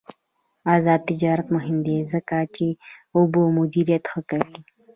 آزاد 0.75 1.01
تجارت 1.09 1.47
مهم 1.55 1.77
دی 1.85 1.97
ځکه 2.13 2.37
چې 2.55 2.65
اوبه 3.15 3.41
مدیریت 3.57 4.03
ښه 4.11 4.19
کوي. 4.29 4.57